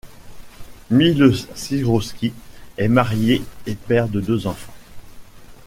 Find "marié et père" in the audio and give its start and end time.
2.87-4.07